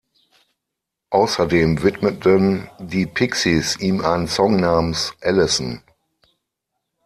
Außerdem 1.11 1.83
widmeten 1.83 2.67
die 2.79 3.05
Pixies 3.05 3.77
ihm 3.79 4.03
einen 4.03 4.27
Song 4.27 4.55
namens 4.55 5.13
"Allison. 5.21 5.83